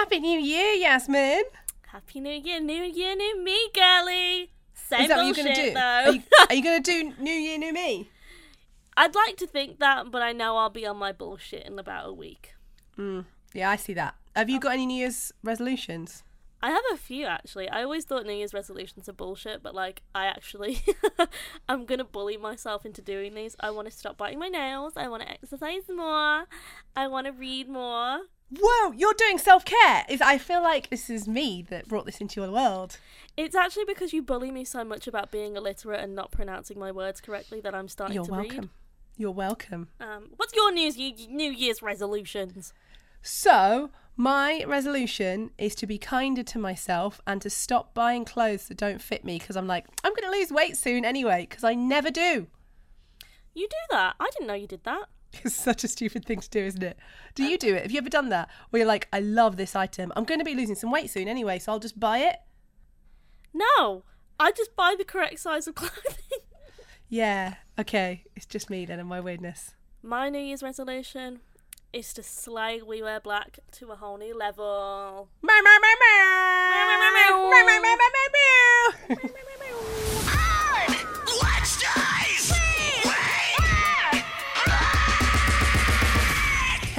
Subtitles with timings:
[0.00, 1.42] Happy New Year, Yasmin.
[1.88, 4.50] Happy New Year, New Year, new me, girly.
[4.72, 5.74] Same Is that what bullshit you're gonna do?
[5.74, 5.80] though.
[5.80, 8.08] Are you, are you gonna do New Year, New Me?
[8.96, 12.08] I'd like to think that, but I know I'll be on my bullshit in about
[12.08, 12.54] a week.
[12.98, 14.14] Mm, yeah, I see that.
[14.34, 16.22] Have you got any New Year's resolutions?
[16.62, 17.68] I have a few actually.
[17.68, 20.82] I always thought New Year's resolutions are bullshit, but like I actually
[21.68, 23.54] I'm gonna bully myself into doing these.
[23.60, 26.46] I wanna stop biting my nails, I wanna exercise more,
[26.96, 28.20] I wanna read more.
[28.52, 30.04] Whoa, you're doing self care.
[30.08, 32.98] Is I feel like this is me that brought this into your world.
[33.36, 36.90] It's actually because you bully me so much about being illiterate and not pronouncing my
[36.90, 38.70] words correctly that I'm starting You're to welcome.
[39.16, 39.88] You're welcome.
[40.00, 40.90] Um, what's your New
[41.28, 42.72] New Year's resolutions?
[43.22, 48.78] So, my resolution is to be kinder to myself and to stop buying clothes that
[48.78, 51.74] don't fit me because I'm like, I'm going to lose weight soon anyway, because I
[51.74, 52.48] never do.
[53.54, 54.16] You do that?
[54.18, 55.08] I didn't know you did that.
[55.44, 56.98] It's such a stupid thing to do, isn't it?
[57.34, 57.82] Do you uh, do it?
[57.82, 58.48] Have you ever done that?
[58.70, 60.12] Where you're like, I love this item.
[60.16, 62.36] I'm going to be losing some weight soon anyway, so I'll just buy it.
[63.54, 64.02] No,
[64.38, 66.40] I just buy the correct size of clothing.
[67.08, 67.54] Yeah.
[67.78, 68.24] Okay.
[68.36, 69.74] It's just me then and my weirdness.
[70.02, 71.40] My New Year's resolution
[71.92, 75.28] is to slay We Wear Black to a whole new level.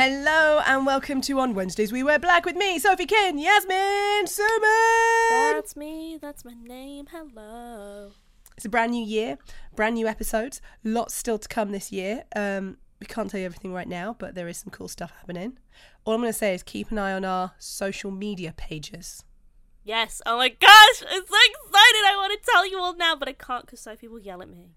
[0.03, 5.52] Hello and welcome to On Wednesdays We Wear Black with me, Sophie Kin, Yasmin Suman.
[5.53, 8.09] That's me, that's my name, hello.
[8.58, 9.38] It's a brand new year,
[9.75, 10.59] brand new episodes.
[10.83, 12.23] Lots still to come this year.
[12.35, 15.59] Um, we can't tell you everything right now, but there is some cool stuff happening.
[16.03, 19.23] All I'm going to say is keep an eye on our social media pages.
[19.83, 22.05] Yes, oh my gosh, I'm so excited.
[22.08, 24.49] I want to tell you all now, but I can't because Sophie will yell at
[24.49, 24.71] me.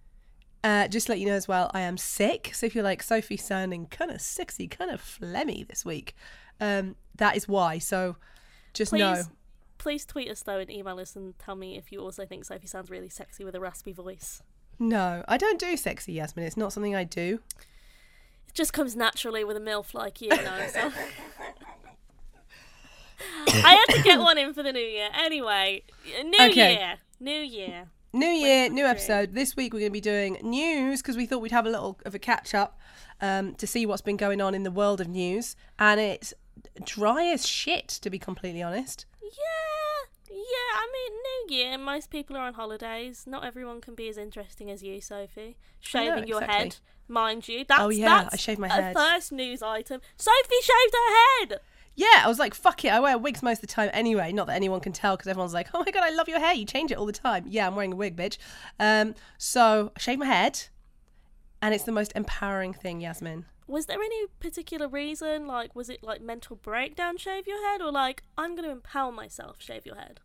[0.65, 2.51] Uh, just to let you know as well, I am sick.
[2.55, 6.17] So if you're like Sophie sounding kind of sexy, kind of phlegmy this week,
[6.59, 7.79] um, that is why.
[7.79, 8.17] So
[8.73, 9.23] just Please, know.
[9.77, 12.67] please tweet us though and email us and tell me if you also think Sophie
[12.67, 14.43] sounds really sexy with a raspy voice.
[14.79, 16.47] No, I don't do sexy, Yasmin.
[16.47, 17.41] It's not something I do.
[18.49, 20.67] It just comes naturally with a MILF like you, you know.
[20.72, 20.91] So.
[23.47, 25.09] I had to get one in for the new year.
[25.15, 25.83] Anyway,
[26.25, 26.75] new Okay.
[26.75, 27.88] year, new year.
[28.14, 29.32] New year, new episode.
[29.32, 31.98] This week we're going to be doing news because we thought we'd have a little
[32.06, 32.78] of a catch up
[33.20, 35.56] um, to see what's been going on in the world of news.
[35.80, 36.32] And it's
[36.84, 39.06] dry as shit, to be completely honest.
[39.20, 40.36] Yeah, yeah.
[40.38, 41.12] I mean,
[41.50, 41.76] New Year.
[41.76, 43.25] Most people are on holidays.
[43.26, 45.56] Not everyone can be as interesting as you, Sophie.
[45.81, 46.64] Shaving your exactly.
[46.66, 46.76] head,
[47.08, 47.64] mind you.
[47.69, 48.94] That's, Oh, yeah, that's I shaved my head.
[48.94, 50.00] first news item.
[50.16, 51.60] Sophie shaved her head.
[51.97, 52.88] Yeah, I was like, fuck it.
[52.88, 54.32] I wear wigs most of the time anyway.
[54.32, 56.55] Not that anyone can tell because everyone's like, oh my God, I love your hair.
[56.55, 57.44] You change it all the time.
[57.49, 58.37] Yeah, I'm wearing a wig, bitch.
[58.81, 60.65] Um, so I shaved my head
[61.62, 63.47] and it's the most empowering thing, Yasmin.
[63.66, 65.47] Was there any particular reason?
[65.47, 69.11] Like, was it like mental breakdown, shave your head, or like I'm going to empower
[69.11, 70.21] myself, shave your head?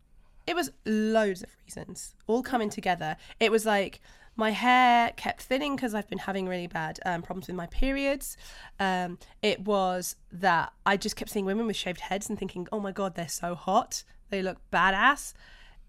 [0.46, 3.16] It was loads of reasons, all coming together.
[3.40, 4.02] It was like
[4.40, 8.38] my hair kept thinning because I've been having really bad um, problems with my periods.
[8.80, 12.80] Um, it was that I just kept seeing women with shaved heads and thinking, oh
[12.80, 14.04] my God, they're so hot.
[14.30, 15.34] They look badass.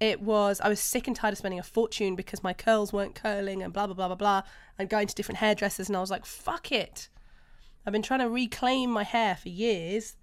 [0.00, 3.14] It was, I was sick and tired of spending a fortune because my curls weren't
[3.14, 4.42] curling and blah, blah, blah, blah, blah,
[4.78, 5.88] and going to different hairdressers.
[5.88, 7.08] And I was like, fuck it.
[7.86, 10.16] I've been trying to reclaim my hair for years.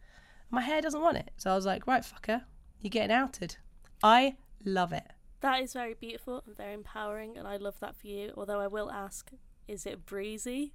[0.52, 1.32] My hair doesn't want it.
[1.38, 2.44] So I was like, right, fucker,
[2.82, 3.56] you're getting outed.
[4.04, 5.14] I love it.
[5.42, 8.34] That is very beautiful and very empowering, and I love that for you.
[8.36, 9.30] Although I will ask,
[9.68, 10.74] is it breezy?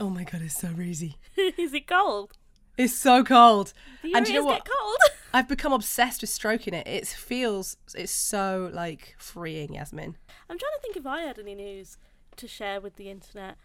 [0.00, 1.16] Oh my god, it's so breezy.
[1.36, 2.32] is it cold?
[2.76, 3.72] It's so cold.
[4.02, 4.64] Do and do you know what?
[4.64, 4.96] get cold?
[5.34, 6.86] I've become obsessed with stroking it.
[6.88, 10.16] It feels it's so like freeing, Yasmin.
[10.48, 11.98] I'm trying to think if I had any news
[12.36, 13.56] to share with the internet.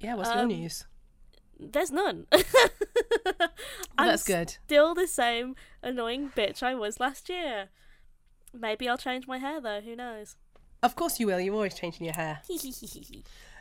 [0.00, 0.86] Yeah, what's Um, your news?
[1.58, 2.26] There's none.
[3.24, 3.50] Well,
[3.98, 4.56] I'm that's good.
[4.64, 7.68] Still the same annoying bitch I was last year.
[8.52, 9.80] Maybe I'll change my hair though.
[9.80, 10.36] Who knows?
[10.82, 11.40] Of course you will.
[11.40, 12.40] You're always changing your hair.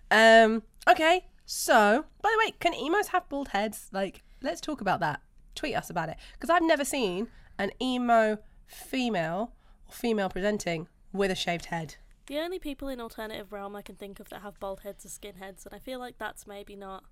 [0.10, 0.64] Um.
[0.88, 1.26] Okay.
[1.46, 3.90] So, by the way, can emos have bald heads?
[3.92, 5.22] Like, let's talk about that.
[5.56, 8.38] Tweet us about it because I've never seen an emo
[8.68, 9.54] female
[9.88, 11.96] or female presenting with a shaved head.
[12.28, 15.10] the only people in alternative realm I can think of that have bald heads are
[15.10, 17.04] skinheads, and I feel like that's maybe not.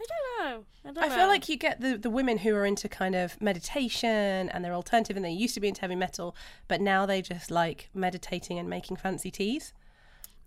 [0.00, 0.64] I don't know.
[0.84, 1.14] I don't I know.
[1.14, 4.74] feel like you get the, the women who are into kind of meditation and they're
[4.74, 6.34] alternative and they used to be into heavy metal,
[6.68, 9.72] but now they just like meditating and making fancy teas.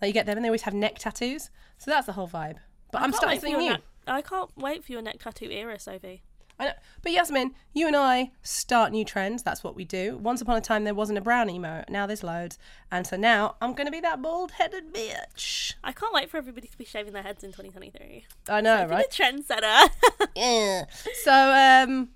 [0.01, 1.49] Like you get them and they always have neck tattoos.
[1.77, 2.57] So that's the whole vibe.
[2.91, 3.71] But I'm starting wait for something new.
[3.73, 6.21] neck- I can't wait for your neck tattoo era, Sophie.
[6.57, 6.73] I know.
[7.01, 9.43] But Yasmin, you and I start new trends.
[9.43, 10.17] That's what we do.
[10.17, 11.83] Once upon a time, there wasn't a brown emo.
[11.89, 12.57] Now there's loads.
[12.91, 15.73] And so now I'm going to be that bald headed bitch.
[15.83, 18.25] I can't wait for everybody to be shaving their heads in 2023.
[18.47, 19.09] I know, Sophie right?
[19.09, 19.89] the trendsetter.
[20.35, 20.85] Yeah.
[21.23, 22.09] So, um,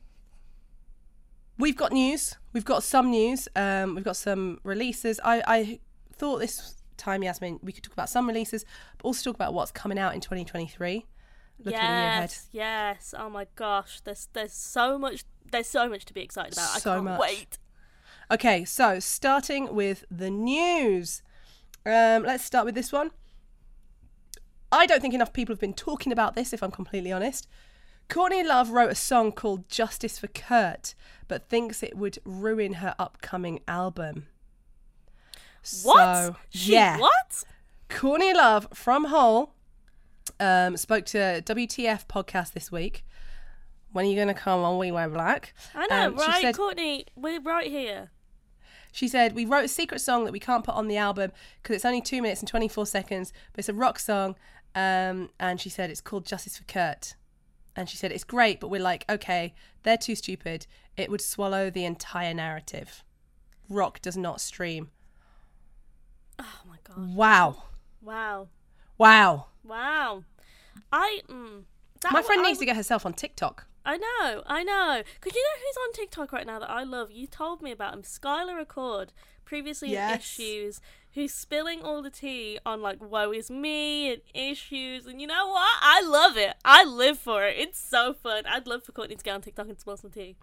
[1.57, 2.35] we've got news.
[2.53, 3.47] We've got some news.
[3.55, 5.19] Um, we've got some releases.
[5.23, 5.79] I, I
[6.13, 8.65] thought this time, Yasmin, we could talk about some releases,
[8.97, 11.05] but also talk about what's coming out in 2023.
[11.59, 12.21] Looking in the year ahead.
[12.29, 13.13] yes, yes.
[13.17, 16.75] Oh my gosh, there's there's so much there's so much to be excited about.
[16.75, 17.19] I So can't much.
[17.19, 17.57] wait.
[18.31, 21.21] Okay, so starting with the news.
[21.85, 23.11] Um, let's start with this one.
[24.71, 27.47] I don't think enough people have been talking about this, if I'm completely honest.
[28.07, 30.93] Courtney Love wrote a song called Justice for Kurt,
[31.27, 34.27] but thinks it would ruin her upcoming album.
[35.83, 36.15] What?
[36.15, 36.99] So, She, yeah.
[36.99, 37.43] What?
[37.89, 39.53] Courtney Love from Hole
[40.39, 43.03] um, spoke to WTF podcast this week.
[43.91, 45.53] When are you going to come on We Wear Black?
[45.73, 47.05] I know, Um, right, said- Courtney?
[47.15, 48.11] We're right here.
[48.91, 51.31] She said, We wrote a secret song that we can't put on the album
[51.61, 54.35] because it's only two minutes and 24 seconds, but it's a rock song.
[54.75, 57.15] Um, and she said, It's called Justice for Kurt.
[57.75, 59.53] And she said, It's great, but we're like, okay,
[59.83, 60.65] they're too stupid.
[60.97, 63.03] It would swallow the entire narrative.
[63.69, 64.89] Rock does not stream.
[66.39, 67.15] Oh my god!
[67.15, 67.63] Wow.
[68.01, 68.47] Wow,
[68.97, 69.47] Wow.
[69.69, 70.23] Wow.
[70.91, 71.63] I mm,
[72.01, 73.65] that My friend I needs to get herself on TikTok.
[73.85, 75.01] I know, I know.
[75.19, 77.11] Because you know who's on TikTok right now that I love?
[77.11, 79.11] You told me about him, Tyler Carter,
[79.45, 80.19] previously Yes.
[80.37, 80.81] Issues,
[81.13, 85.05] who's spilling all the tea on like woe is me and issues.
[85.05, 85.77] And you know what?
[85.81, 86.55] I love it.
[86.65, 87.55] I live for it.
[87.57, 88.43] It's so fun.
[88.47, 90.35] I'd love for Courtney to get on TikTok and spill some tea.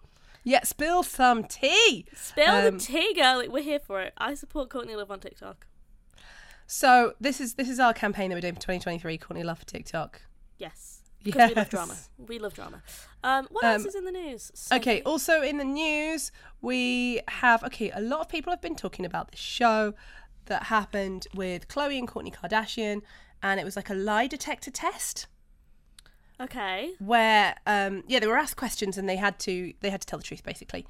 [0.43, 2.05] Yeah, spill some tea.
[2.15, 3.43] Spill Um, the tea, girl.
[3.47, 4.13] We're here for it.
[4.17, 5.66] I support Courtney Love on TikTok.
[6.67, 9.17] So this is this is our campaign that we're doing for 2023.
[9.17, 10.21] Courtney Love for TikTok.
[10.57, 11.01] Yes.
[11.23, 11.95] Because we love drama.
[12.17, 12.81] We love drama.
[13.23, 14.51] Um, what Um, else is in the news?
[14.71, 16.31] Okay, also in the news,
[16.61, 19.93] we have okay, a lot of people have been talking about this show
[20.45, 23.01] that happened with Khloé and Kourtney Kardashian,
[23.43, 25.27] and it was like a lie detector test
[26.39, 26.91] Okay.
[26.99, 30.19] where um yeah, they were asked questions and they had to they had to tell
[30.19, 30.85] the truth basically.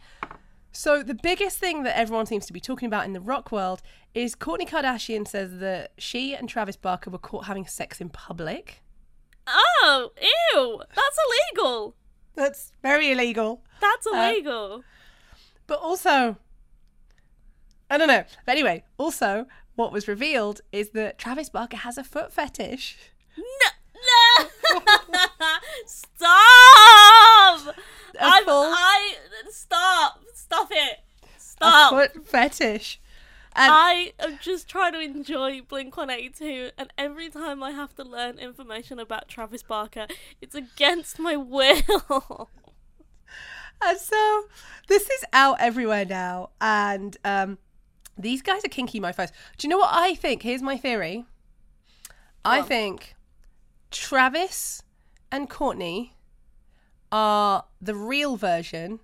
[0.78, 3.82] So the biggest thing that everyone seems to be talking about in the rock world
[4.14, 8.84] is Kourtney Kardashian says that she and Travis Barker were caught having sex in public.
[9.48, 10.80] Oh, ew!
[10.96, 11.18] That's
[11.56, 11.96] illegal.
[12.36, 13.64] That's very illegal.
[13.82, 14.84] That's Uh, illegal.
[15.66, 16.38] But also,
[17.90, 18.24] I don't know.
[18.46, 22.98] But anyway, also, what was revealed is that Travis Barker has a foot fetish.
[23.36, 23.70] no,
[24.40, 24.48] no!
[25.88, 27.76] stop!
[28.20, 29.16] I'm, full- I
[29.52, 30.24] stop!
[30.34, 31.00] Stop it!
[31.24, 31.92] A Stop!
[31.92, 33.00] foot fetish.
[33.56, 38.04] And I am just trying to enjoy Blink 182, and every time I have to
[38.04, 40.06] learn information about Travis Barker,
[40.42, 42.50] it's against my will.
[43.82, 44.46] And so
[44.88, 47.58] this is out everywhere now, and um,
[48.18, 49.34] these guys are kinky my first.
[49.58, 50.42] Do you know what I think?
[50.42, 51.26] Here's my theory.
[52.44, 53.16] I think
[53.92, 54.82] Travis
[55.32, 56.12] and Kourtney
[57.12, 59.00] are the real version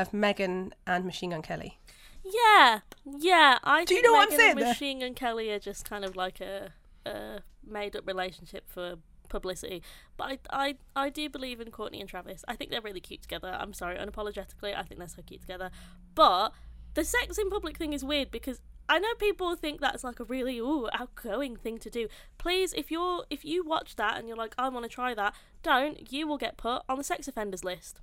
[0.00, 1.78] of Megan and Machine Gun Kelly.
[2.24, 3.58] yeah, yeah.
[3.62, 4.68] I Do you know what I'm saying and?
[4.68, 6.72] Machine and Kelly are just kind of like a,
[7.06, 8.96] a made-up relationship for
[9.28, 9.82] publicity.
[10.16, 12.44] But I, I, I do believe in Kourtney and Travis.
[12.46, 13.56] I think they're really cute together.
[13.58, 15.70] I'm sorry, unapologetically, I think they're so cute together.
[16.14, 16.50] But
[16.94, 20.24] the sex in public thing is weird because I know people think that's like a
[20.24, 22.08] really ooh outgoing thing to do.
[22.38, 25.32] Please, if you're if you watch that and you're like, I want to try that,
[25.62, 26.12] don't.
[26.12, 28.00] You will get put on the sex offenders list.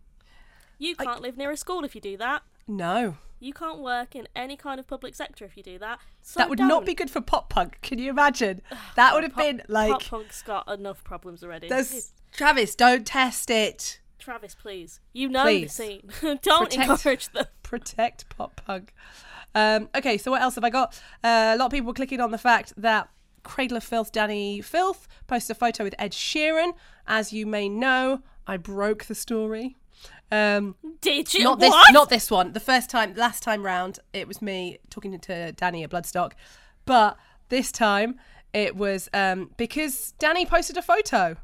[0.78, 2.44] You can't live near a school if you do that.
[2.68, 3.18] No.
[3.40, 6.00] You can't work in any kind of public sector if you do that.
[6.24, 6.68] So that would don't.
[6.68, 7.78] not be good for pop punk.
[7.82, 8.62] Can you imagine?
[8.96, 11.68] That would have Pop- been like Pop punk's got enough problems already.
[11.70, 14.00] there's Travis, don't test it.
[14.20, 15.00] Travis, please.
[15.14, 15.78] You know Please.
[15.78, 16.02] the scene.
[16.42, 17.46] Don't Protect- encourage them.
[17.64, 18.94] Protect pop punk.
[19.56, 21.00] Um, okay, so what else have I got?
[21.24, 23.08] Uh, a lot of people were clicking on the fact that
[23.44, 26.74] Cradle of Filth, Dani Filth, posted a photo with Ed Sheeran.
[27.08, 29.78] As you may know, I broke the story.
[30.32, 31.44] Um, Did you?
[31.44, 31.94] not this, what?
[31.94, 32.54] not this one.
[32.54, 36.34] The first time, last time round, it was me talking to Dani at Bloodstock,
[36.86, 37.18] but
[37.50, 38.20] this time
[38.54, 41.38] it was um, because Dani posted a photo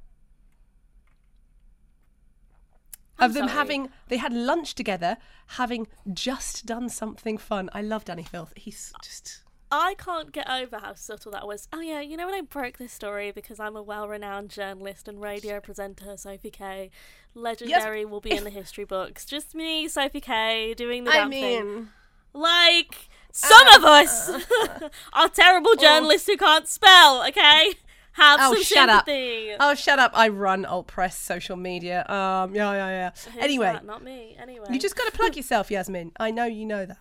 [3.19, 3.57] I'm of them sorry.
[3.57, 3.89] having.
[4.09, 7.69] They had lunch together, having just done something fun.
[7.73, 8.53] I love Dani Filth.
[8.55, 9.43] He's just.
[9.75, 11.67] I can't get over how subtle that was.
[11.73, 15.19] Oh yeah, you know when I broke this story because I'm a well-renowned journalist and
[15.19, 16.91] radio presenter, Sophie K.
[17.33, 19.25] Legendary will be in the history books.
[19.25, 21.65] Just me, Sophie K, doing the I damn thing.
[21.75, 21.89] mean,
[22.33, 27.25] Like some of us Uh, are terrible journalists who can't spell.
[27.27, 27.73] Okay,
[28.13, 29.05] have Oh, some shut up.
[29.07, 29.53] sympathy.
[29.59, 30.11] oh shut up!
[30.13, 32.01] I run alt press social media.
[32.07, 33.09] Um, yeah, yeah, yeah.
[33.33, 33.85] Who's anyway, that?
[33.85, 34.35] not me.
[34.39, 36.11] Anyway, you just got to plug yourself, Yasmin.
[36.19, 36.97] I know you know that.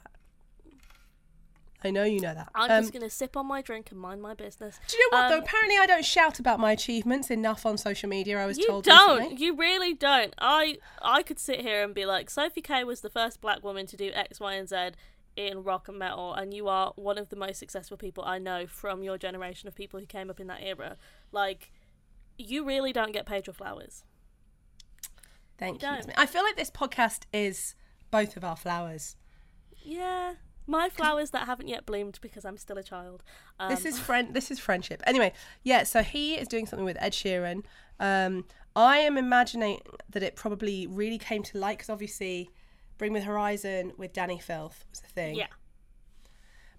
[1.84, 2.48] I know you know that.
[2.54, 4.78] I'm Um, just gonna sip on my drink and mind my business.
[4.86, 5.36] do you know what though?
[5.38, 8.38] Um, Apparently, I don't shout about my achievements enough on social media.
[8.38, 9.18] I was You told You don't.
[9.20, 9.44] recently.
[9.44, 10.34] You really don't.
[10.38, 13.86] I I could sit here and be like, Sophie Kay was the first black woman
[13.86, 14.76] to do X, Y, and Z
[15.34, 18.66] in rock and metal, and you are one of the most successful people I know
[18.66, 20.96] from your generation of people who came up in that era.
[21.32, 21.72] Like,
[22.36, 24.04] you really don't get paid your flowers.
[25.58, 26.12] Thank You you.
[26.16, 27.74] I feel like this podcast is
[28.10, 29.16] both of our flowers.
[29.82, 30.34] Yeah.
[30.66, 33.22] My flowers that haven't yet bloomed because I'm still a child.
[33.58, 34.32] Um, This is friend.
[34.34, 35.02] This is friendship.
[35.06, 35.82] Anyway, yeah.
[35.82, 37.64] So he is doing something with Ed Sheeran.
[37.98, 42.50] Um, I am imagining that it probably really came to light because obviously,
[42.98, 45.34] Bring Me the Horizon with Dani Filth was a thing.
[45.34, 45.46] yeah.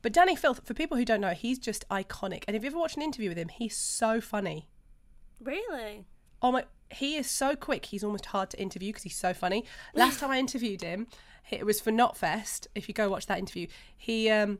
[0.01, 2.43] But Dani Filth, for people who don't know, he's just iconic.
[2.47, 4.67] And if you ever watched an interview with him, he's so funny.
[5.41, 6.05] Really?
[6.43, 7.85] Oh my, he is so quick.
[7.85, 9.65] He's almost hard to interview because he's so funny.
[9.95, 11.07] Last time I interviewed him,
[11.49, 12.67] it was for Knotfest.
[12.75, 14.59] If you go watch that interview, he um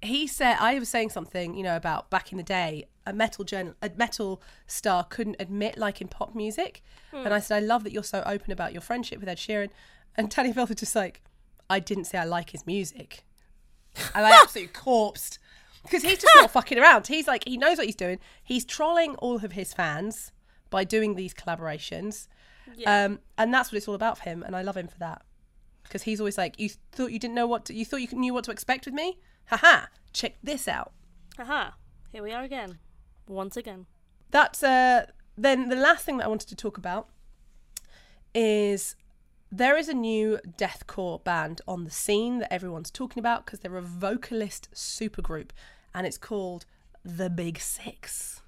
[0.00, 3.44] he said I was saying something, you know, about back in the day, a metal
[3.44, 6.82] journal, a metal star couldn't admit like in pop music,
[7.12, 9.70] and I said I love that you're so open about your friendship with Ed Sheeran,
[10.16, 11.22] and Dani was just like,
[11.68, 13.24] I didn't say I like his music,
[14.14, 15.38] and I absolutely corpsed
[15.82, 17.08] because he's just not fucking around.
[17.08, 18.20] He's like he knows what he's doing.
[18.42, 20.32] He's trolling all of his fans
[20.76, 22.26] by doing these collaborations,
[22.74, 23.04] Yeah.
[23.04, 24.42] um, and that's what it's all about for him.
[24.42, 25.22] And I love him for that
[25.84, 28.34] because he's always like, "You thought you didn't know what to, you thought you knew
[28.34, 29.18] what to expect with me?
[29.50, 29.86] Haha!
[30.12, 30.92] Check this out."
[31.36, 31.70] Haha.
[32.12, 32.78] Here we are again.
[33.28, 33.86] Once again.
[34.30, 35.06] That's uh.
[35.36, 37.08] Then the last thing that I wanted to talk about
[38.34, 38.96] is
[39.50, 43.76] there is a new deathcore band on the scene that everyone's talking about because they're
[43.76, 45.50] a vocalist supergroup,
[45.94, 46.66] and it's called
[47.04, 48.40] the Big Six.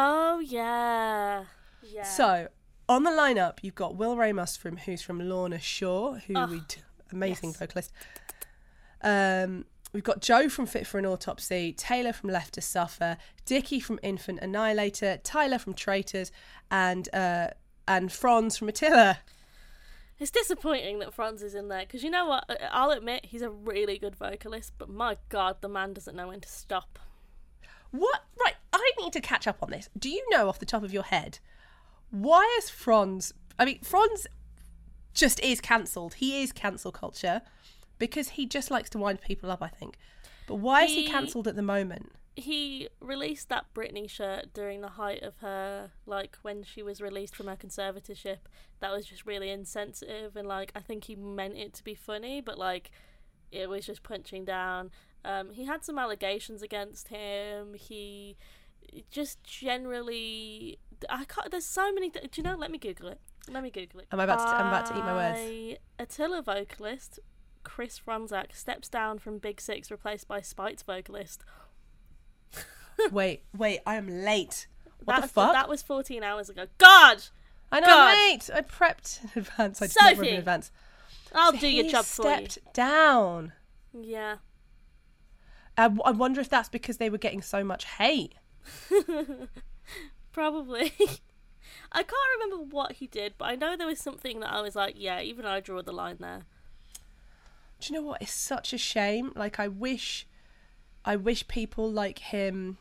[0.00, 1.44] Oh yeah.
[1.82, 2.04] Yeah.
[2.04, 2.48] So
[2.88, 6.76] on the lineup, you've got Will Ramos from who's from Lorna Shore, who we d-
[7.10, 7.58] amazing yes.
[7.58, 7.92] vocalist.
[9.02, 13.80] Um, we've got Joe from Fit for an Autopsy, Taylor from Left to Suffer, Dickie
[13.80, 16.30] from Infant Annihilator, Tyler from Traitors,
[16.70, 17.48] and uh,
[17.88, 19.18] and Fronz from Attila.
[20.20, 22.44] It's disappointing that Fronz is in there because you know what?
[22.70, 26.40] I'll admit he's a really good vocalist, but my god, the man doesn't know when
[26.40, 27.00] to stop.
[27.90, 28.22] What?
[28.40, 29.88] Right, I need to catch up on this.
[29.98, 31.38] Do you know off the top of your head
[32.10, 33.32] why is Fronz?
[33.58, 34.26] I mean, Fronz
[35.12, 36.14] just is cancelled.
[36.14, 37.42] He is cancel culture
[37.98, 39.62] because he just likes to wind people up.
[39.62, 39.98] I think.
[40.46, 42.12] But why is he He- cancelled at the moment?
[42.36, 47.34] He released that Britney shirt during the height of her, like when she was released
[47.34, 48.38] from her conservatorship.
[48.78, 52.40] That was just really insensitive, and like I think he meant it to be funny,
[52.40, 52.90] but like
[53.50, 54.92] it was just punching down.
[55.28, 57.74] Um, he had some allegations against him.
[57.74, 58.36] He
[59.10, 60.78] just generally,
[61.10, 61.50] I can't.
[61.50, 62.08] There's so many.
[62.10, 62.56] Th- Do you know?
[62.56, 63.20] Let me Google it.
[63.50, 64.06] Let me Google it.
[64.10, 65.78] I'm about to- I'm about to eat my words.
[65.98, 67.18] Attila vocalist
[67.62, 71.44] Chris Fronzak steps down from Big Six, replaced by Spite's vocalist.
[73.12, 74.66] wait, wait, I am late.
[75.04, 75.52] What that, the fuck?
[75.52, 76.66] That was 14 hours ago.
[76.78, 77.22] God!
[77.70, 78.08] I know God.
[78.14, 78.50] I'm late.
[78.52, 79.82] I prepped in advance.
[79.82, 80.30] I did Sophie!
[80.30, 80.70] in advance.
[81.34, 82.46] I'll So do your job for you.
[82.48, 83.52] stepped down.
[83.92, 84.36] Yeah.
[85.78, 88.34] I, w- I wonder if that's because they were getting so much hate.
[90.32, 90.92] Probably.
[91.92, 94.74] I can't remember what he did, but I know there was something that I was
[94.74, 96.42] like, yeah, even I draw the line there.
[97.80, 98.20] Do you know what?
[98.20, 99.32] It's such a shame.
[99.36, 100.26] Like I wish,
[101.04, 102.78] I wish people like him,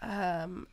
[0.00, 0.66] um,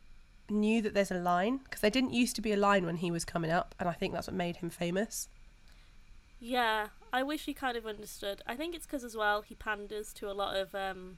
[0.48, 3.10] knew that there's a line because there didn't used to be a line when he
[3.10, 5.28] was coming up, and I think that's what made him famous.
[6.46, 8.42] Yeah, I wish he kind of understood.
[8.46, 11.16] I think it's because as well he panders to a lot of um,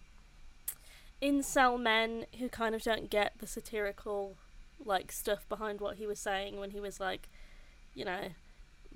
[1.21, 4.37] incel men who kind of don't get the satirical
[4.85, 7.29] like stuff behind what he was saying when he was like,
[7.93, 8.29] you know,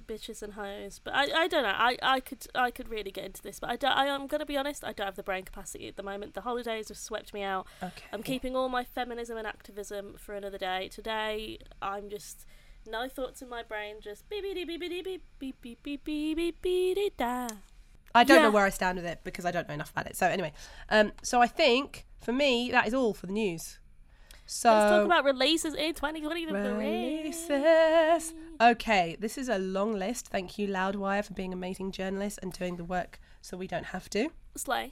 [0.07, 1.01] bitches and hoes.
[1.03, 1.75] But I, I don't know.
[1.75, 4.47] I, I could I could really get into this, but I don't, I am gonna
[4.47, 4.85] be honest.
[4.85, 6.35] I don't have the brain capacity at the moment.
[6.35, 7.67] The holidays have swept me out.
[7.83, 8.05] Okay.
[8.13, 10.91] I'm keeping all my feminism and activism for another day.
[10.93, 12.47] Today, I'm just
[12.87, 16.37] no thoughts in my brain, just beep beep beep beep beep beep beep beep beep
[16.37, 17.49] beep beep da.
[18.15, 18.55] I don't know Yeah.
[18.55, 20.17] where I stand with it because I don't know enough about it.
[20.17, 20.53] So anyway,
[20.89, 23.79] um, so I think for me that is all for the news.
[24.47, 26.47] So Let's talk about releases in 2020.
[26.47, 28.35] The releases.
[28.61, 30.27] Okay, this is a long list.
[30.27, 34.11] Thank you, Loudwire, for being amazing journalists and doing the work so we don't have
[34.11, 34.31] to.
[34.57, 34.91] Slay.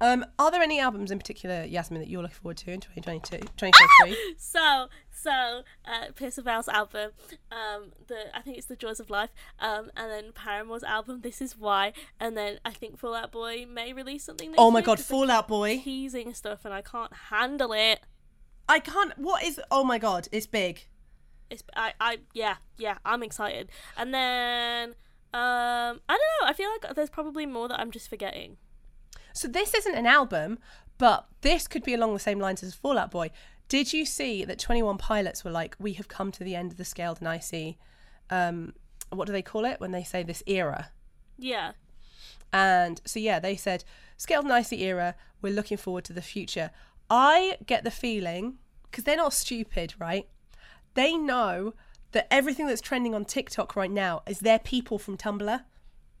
[0.00, 3.38] Um, are there any albums in particular, Yasmin, that you're looking forward to in 2022,
[3.56, 4.34] 2023?
[4.38, 7.12] So, so uh, Pierce Val's album,
[7.50, 11.40] um, the I think it's the Jaws of Life, um, and then Paramore's album, This
[11.40, 14.54] Is Why, and then I think Fall Out Boy may release something.
[14.58, 15.78] Oh my god, god, 'cause they Fall Out Boy.
[15.78, 18.00] Teasing stuff, and I can't handle it.
[18.68, 19.16] I can't.
[19.16, 19.60] What is?
[19.70, 20.86] Oh my god, it's big.
[21.48, 24.88] It's I, I yeah yeah I'm excited and then
[25.32, 28.56] um I don't know I feel like there's probably more that I'm just forgetting
[29.36, 30.58] So this isn't an album,
[30.98, 33.30] but this could be along the same lines as Fall Out Boy.
[33.68, 36.78] Did you see that 21 Pilots were like, we have come to the end of
[36.78, 37.78] the scaled and icy,
[38.30, 38.72] um,
[39.10, 40.90] what do they call it when they say this era?
[41.38, 41.72] Yeah.
[42.52, 43.84] And so, yeah, they said,
[44.16, 46.70] Scaled and Icy era, we're looking forward to the future.
[47.10, 48.58] I get the feeling,
[48.90, 50.26] because they're not stupid, right?
[50.94, 51.74] They know
[52.12, 55.60] that everything that's trending on TikTok right now is their people from Tumblr.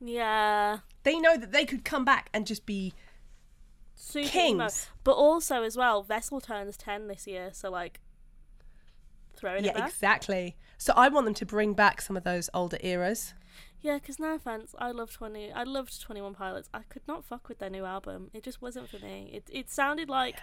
[0.00, 0.78] Yeah.
[1.04, 2.92] They know that they could come back and just be.
[3.96, 4.54] Super Kings.
[4.54, 4.68] emo.
[5.04, 8.00] But also, as well, Vessel turns 10 this year, so like.
[9.36, 9.88] Throwing Yeah, it back.
[9.90, 10.56] exactly.
[10.78, 13.34] So I want them to bring back some of those older eras.
[13.82, 15.52] Yeah, because no offense, I love twenty.
[15.52, 16.70] I loved Twenty One Pilots.
[16.72, 18.30] I could not fuck with their new album.
[18.32, 19.30] It just wasn't for me.
[19.32, 20.36] It it sounded like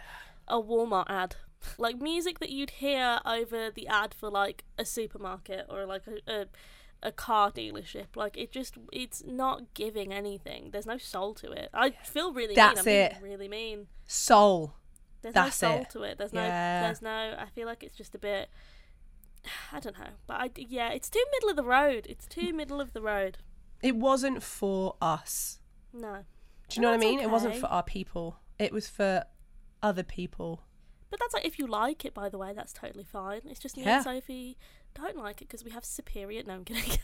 [0.48, 1.36] a Walmart ad,
[1.80, 6.32] like music that you'd hear over the ad for like a supermarket or like a
[6.32, 6.46] a,
[7.04, 8.16] a car dealership.
[8.16, 10.70] Like it just it's not giving anything.
[10.72, 11.70] There's no soul to it.
[11.74, 12.96] I feel really That's mean.
[12.96, 13.16] It.
[13.22, 13.88] really mean.
[14.08, 14.74] Soul.
[15.22, 15.90] There's That's no soul it.
[15.92, 16.18] to it.
[16.18, 16.44] There's no.
[16.44, 16.84] Yeah.
[16.84, 17.36] There's no.
[17.38, 18.50] I feel like it's just a bit.
[19.72, 22.08] I don't know, but I yeah, it's too middle of the road.
[22.10, 23.38] It's too middle of the road.
[23.82, 25.60] It wasn't for us.
[25.94, 26.20] No.
[26.70, 27.20] Do you know what I mean?
[27.20, 28.38] It wasn't for our people.
[28.58, 29.26] It was for
[29.82, 30.62] other people.
[31.10, 33.42] But that's like if you like it, by the way, that's totally fine.
[33.46, 33.96] It's just me Yeah.
[33.98, 34.58] and Sophie
[34.96, 36.44] don't like it because we have superior.
[36.46, 36.98] No, I'm kidding.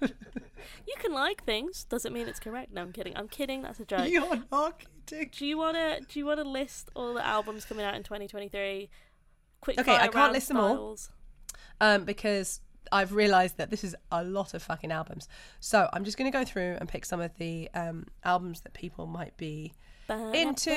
[0.00, 2.72] you can like things, doesn't mean it's correct.
[2.72, 3.16] No, I'm kidding.
[3.16, 3.62] I'm kidding.
[3.62, 4.08] That's a joke.
[4.08, 5.30] You're not kidding.
[5.32, 8.88] Do you wanna Do you wanna list all the albums coming out in 2023?
[9.60, 10.96] Quick Okay, I can't list them all.
[11.80, 12.60] um, because
[12.90, 15.28] I've realised that this is a lot of fucking albums.
[15.60, 18.74] So I'm just going to go through and pick some of the um, albums that
[18.74, 19.72] people might be
[20.34, 20.70] Into-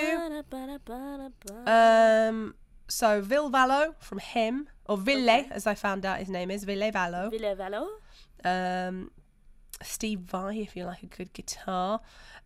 [1.68, 2.56] Um,
[2.88, 5.48] so Vil Valo from him, or Ville, Okay.
[5.52, 7.30] as I found out his name is Ville Valo.
[7.32, 7.88] Ville Velo.
[8.44, 9.12] Um,
[9.82, 12.00] Steve Vai, if you like a good guitar.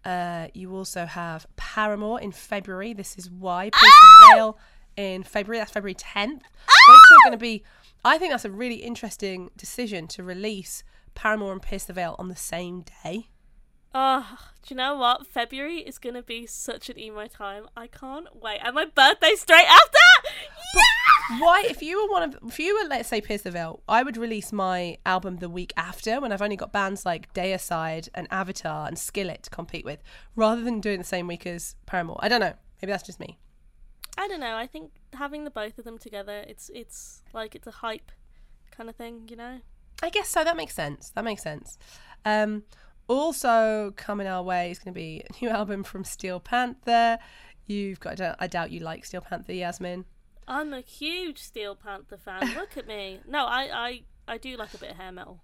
[0.06, 2.94] Uh, you also have Paramore in February.
[2.94, 3.70] This is why.
[3.70, 4.58] Pierce the Veil
[4.96, 5.60] in February.
[5.60, 6.40] That's February 10th.
[6.42, 7.64] Those two are going to be.
[8.06, 10.84] I think that's a really interesting decision to release
[11.16, 13.28] Paramore and Pierce the Veil on the same day.
[13.94, 15.26] Oh, do you know what?
[15.26, 17.68] February is gonna be such an emo time.
[17.76, 18.60] I can't wait.
[18.64, 19.98] And my birthday straight after.
[20.76, 21.40] Yeah!
[21.40, 24.04] Why, if you were one of, if you were, let's say, Pierce the Veil, I
[24.04, 28.28] would release my album the week after when I've only got bands like Deicide and
[28.32, 30.02] Avatar and Skillet to compete with,
[30.36, 32.20] rather than doing the same week as Paramore.
[32.20, 32.54] I don't know.
[32.82, 33.38] Maybe that's just me.
[34.18, 34.56] I don't know.
[34.56, 38.12] I think having the both of them together, it's it's like it's a hype
[38.72, 39.60] kind of thing, you know.
[40.02, 40.44] I guess so.
[40.44, 41.10] That makes sense.
[41.12, 41.78] That makes sense.
[42.26, 42.64] Um,
[43.10, 47.18] also coming our way is going to be a new album from Steel Panther.
[47.66, 48.22] You've got.
[48.40, 50.06] I doubt- you like Steel Panther, Yasmin.
[50.48, 52.54] I'm a huge Steel Panther fan.
[52.56, 53.20] Look at me.
[53.28, 55.42] No, I I I do like a bit of hair metal.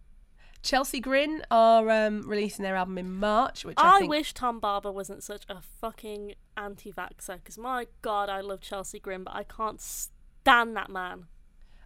[0.63, 4.59] Chelsea Grin are um, releasing their album in March, which I, I think wish Tom
[4.59, 9.43] Barber wasn't such a fucking anti-vaxxer because my god, I love Chelsea Grin, but I
[9.43, 11.27] can't stand that man.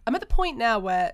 [0.06, 1.12] I'm at the point now where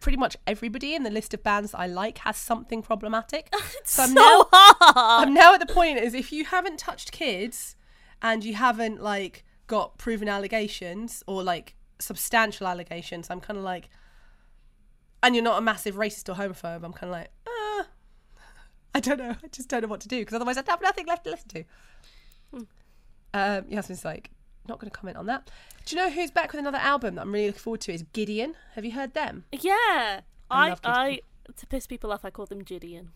[0.00, 3.48] pretty much everybody in the list of bands that I like has something problematic.
[3.80, 5.28] It's So so, I'm now- hard.
[5.28, 7.76] I'm now at the point is if you haven't touched kids
[8.20, 13.88] and you haven't like got proven allegations or like substantial allegations, I'm kind of like,
[15.22, 17.84] and you're not a massive racist or homophobe, I'm kind of like, uh,
[18.94, 19.36] I don't know.
[19.42, 21.48] I just don't know what to do because otherwise I'd have nothing left to listen
[21.48, 21.64] to.
[23.32, 24.30] Um, Yasmin's like,
[24.68, 25.50] not going to comment on that.
[25.84, 27.92] Do you know who's back with another album that I'm really looking forward to?
[27.92, 28.54] Is Gideon.
[28.74, 29.44] Have you heard them?
[29.52, 31.20] Yeah, I I I,
[31.56, 33.10] to piss people off, I call them Gideon.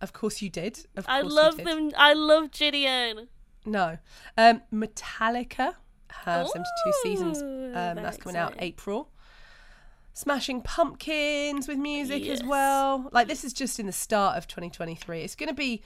[0.00, 0.86] Of course you did.
[0.96, 1.90] Of I love them.
[1.96, 3.28] I love Gideon.
[3.66, 3.98] No.
[4.38, 5.74] Um, Metallica
[6.10, 7.42] have 72 seasons.
[7.42, 8.54] Ooh, Um, that's coming out.
[8.58, 9.10] April.
[10.12, 13.08] Smashing Pumpkins with music as well.
[13.12, 15.20] Like this is just in the start of 2023.
[15.22, 15.82] It's gonna be,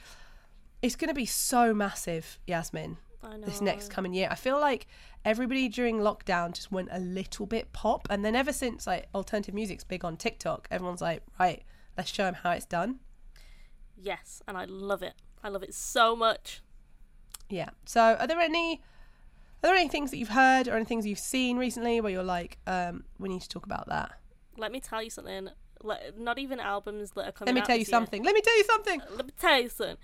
[0.83, 2.97] it's gonna be so massive, Yasmin.
[3.45, 4.87] This next coming year, I feel like
[5.25, 9.55] everybody during lockdown just went a little bit pop, and then ever since like alternative
[9.55, 11.63] music's big on TikTok, everyone's like, right,
[11.97, 13.01] let's show them how it's done.
[13.97, 15.15] Yes, and I love it.
[15.43, 16.63] I love it so much.
[17.49, 17.71] Yeah.
[17.85, 18.83] So, are there any
[19.65, 22.23] are there any things that you've heard or any things you've seen recently where you're
[22.23, 24.13] like, um, we need to talk about that?
[24.59, 25.49] Let me tell you something.
[25.83, 27.53] Like, not even albums that are coming.
[27.53, 27.55] Out.
[27.55, 27.85] Let me tell you year.
[27.87, 28.23] something.
[28.23, 29.01] Let me tell you something.
[29.17, 29.97] Let me tell you something.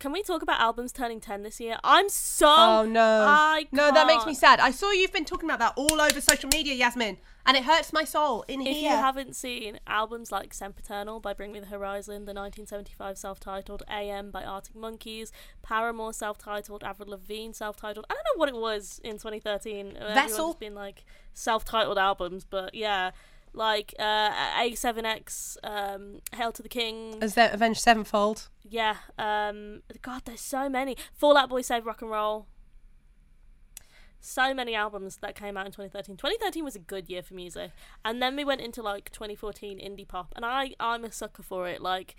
[0.00, 1.76] Can we talk about albums turning ten this year?
[1.84, 2.48] I'm so.
[2.48, 3.24] Oh no.
[3.28, 4.58] I no, that makes me sad.
[4.58, 7.92] I saw you've been talking about that all over social media, Yasmin, and it hurts
[7.92, 8.90] my soul in If here.
[8.90, 14.30] you haven't seen albums like Sempiternal by Bring Me the Horizon, the 1975 self-titled AM
[14.30, 15.32] by Arctic Monkeys,
[15.62, 18.06] Paramore self-titled, Avril Lavigne self-titled.
[18.08, 19.98] I don't know what it was in 2013.
[19.98, 20.32] Uh, Vessel?
[20.32, 23.10] Everyone's been like self-titled albums, but yeah,
[23.52, 27.18] like uh, A7X, um, Hail to the King.
[27.20, 28.48] As the Avenged Sevenfold.
[28.62, 28.96] Yeah.
[29.18, 30.96] Um, God, there's so many.
[31.12, 32.46] Fall Out Boy Save Rock and Roll.
[34.20, 36.16] So many albums that came out in 2013.
[36.16, 37.70] 2013 was a good year for music,
[38.04, 41.66] and then we went into like 2014 indie pop, and I I'm a sucker for
[41.66, 41.80] it.
[41.80, 42.16] Like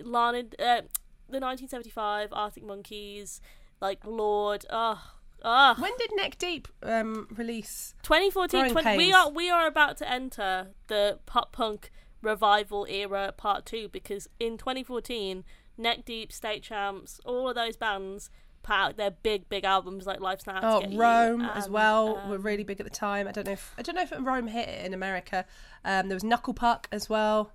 [0.00, 0.86] Lana, uh,
[1.28, 3.40] the 1975 Arctic Monkeys,
[3.80, 4.66] like Lorde.
[4.70, 5.02] Oh,
[5.42, 5.74] oh.
[5.78, 7.94] When did Neck Deep um, release?
[8.02, 8.70] 2014.
[8.70, 11.90] 20, we are we are about to enter the pop punk
[12.22, 15.44] revival era part two because in 2014,
[15.76, 18.30] Neck Deep, State Champs, all of those bands
[18.62, 21.74] put out their big big albums like Life's Not Oh, Get You Roam as and,
[21.74, 23.26] well were um, really big at the time.
[23.26, 25.44] I don't know if I don't know if Roam hit it in America.
[25.84, 27.52] Um, there was Knuckle Puck as well.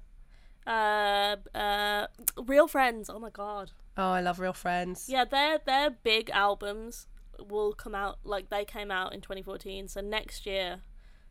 [0.65, 3.10] uh, uh, Real Friends.
[3.10, 3.71] Oh my god.
[3.97, 5.08] Oh, I love Real Friends.
[5.08, 7.08] Yeah, they're they're big albums
[7.50, 9.88] will come out like they came out in 2014.
[9.88, 10.82] So next year.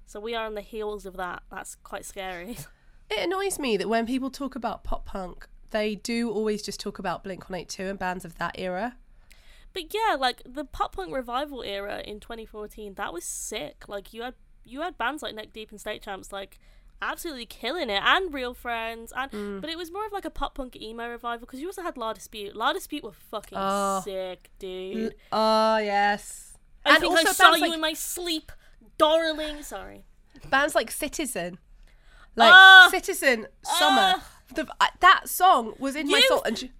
[0.06, 1.42] So we are on the heels of that.
[1.50, 2.56] That's quite scary.
[3.08, 6.98] It annoys me that when people talk about pop punk, they do always just talk
[6.98, 8.96] about Blink 182 and bands of that era.
[9.72, 13.84] But yeah, like the pop punk revival era in 2014, that was sick.
[13.86, 16.58] Like you had you had bands like Neck Deep and State Champs like
[17.02, 19.60] absolutely killing it, and Real Friends, and Mm.
[19.60, 21.96] but it was more of like a pop punk emo revival because you also had
[21.96, 22.54] La Dispute.
[22.56, 24.00] La Dispute were fucking Oh.
[24.04, 25.14] sick, dude.
[25.32, 26.52] Oh yes.
[26.84, 28.52] I and think I also saw you like- in my sleep,
[28.98, 29.62] darling.
[29.62, 30.04] Sorry.
[30.50, 31.58] Bands like Citizen,
[32.36, 32.88] like Ah!
[32.90, 34.14] Citizen, Summer.
[34.16, 34.32] Ah!
[34.54, 36.42] The, uh, that song was in my Youth soul.
[36.44, 36.70] And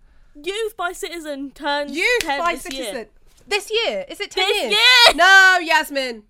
[0.40, 2.94] Youth by Citizen turns Youth 10 by this Citizen.
[2.94, 3.08] Year.
[3.48, 4.70] This year is it ten This years?
[4.72, 5.14] year!
[5.16, 6.24] No, Yasmin.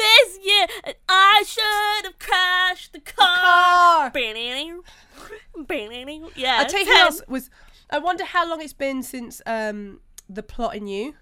[0.00, 3.26] This year, and I should have crashed the car.
[3.36, 4.10] Car.
[6.34, 7.50] Yeah, I'll tell you who else was.
[7.90, 11.16] I wonder how long it's been since um, the plot in you,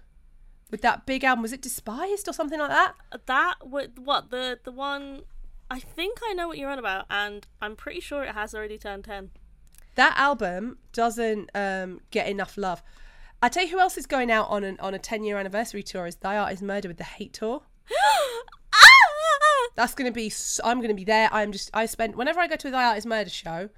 [0.71, 1.41] with that big album.
[1.41, 2.93] Was it Despised or something like that?
[3.25, 5.23] that what what the the one
[5.69, 8.77] I think I know what you're on about and I'm pretty sure it has already
[8.77, 9.31] turned 10.
[9.95, 12.81] That album doesn't um, get enough love.
[13.41, 15.83] I tell you who else is going out on an on a ten year anniversary
[15.83, 17.63] tour is Thy Art Is Murder with the Hate Tour.
[19.75, 20.31] That's gonna be.
[20.63, 21.29] I'm gonna be there.
[21.31, 21.69] I'm just.
[21.73, 23.69] I spent whenever I go to a Thy Art Is Murder show.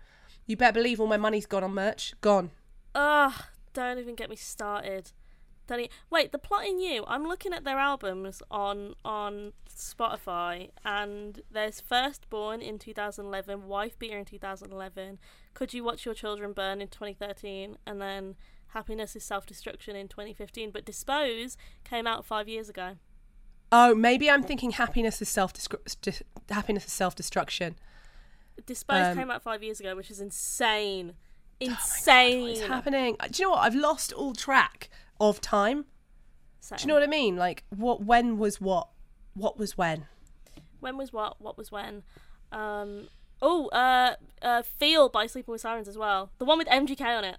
[0.45, 2.13] You better believe all my money's gone on merch.
[2.21, 2.51] Gone.
[2.95, 3.33] Ugh,
[3.73, 5.11] don't even get me started.
[5.67, 7.05] Don't Wait, the plot in you.
[7.07, 14.17] I'm looking at their albums on on Spotify, and there's Firstborn in 2011, Wife Beater
[14.17, 15.19] in 2011,
[15.53, 18.35] Could You Watch Your Children Burn in 2013, and then
[18.67, 20.71] Happiness is Self Destruction in 2015.
[20.71, 22.97] But Dispose came out five years ago.
[23.71, 25.53] Oh, maybe I'm thinking happiness is self
[26.49, 27.75] happiness is self destruction.
[28.65, 31.13] Dispose Um, came out five years ago, which is insane.
[31.61, 32.47] Oh Insane.
[32.47, 33.17] What's happening?
[33.31, 33.59] Do you know what?
[33.59, 35.85] I've lost all track of time.
[36.69, 37.37] Do you know what I mean?
[37.37, 38.03] Like what?
[38.03, 38.89] When was what?
[39.33, 40.05] What was when?
[40.79, 41.41] When was what?
[41.41, 42.03] What was when?
[42.51, 43.07] Um.
[43.43, 46.31] Oh, uh, uh, Feel by Sleeping with Sirens as well.
[46.37, 47.37] The one with MGK on it.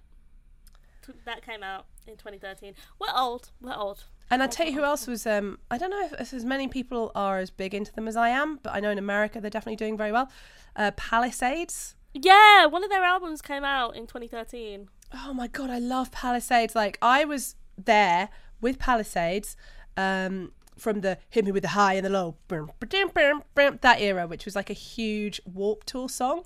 [1.25, 2.75] That came out in 2013.
[2.99, 3.51] We're old.
[3.61, 4.05] We're old.
[4.31, 5.27] And I tell you who else was.
[5.27, 8.31] Um, I don't know if as many people are as big into them as I
[8.31, 10.31] am, but I know in America they're definitely doing very well.
[10.75, 11.95] Uh, Palisades.
[12.15, 14.89] Yeah, one of their albums came out in 2013.
[15.15, 16.75] Oh my god, I love Palisades.
[16.75, 18.29] Like I was there
[18.61, 19.57] with Palisades
[19.97, 23.79] um, from the hit me with the high and the low, brum, ba-dum, brum, brum,
[23.83, 26.45] that era, which was like a huge Warped Tour song.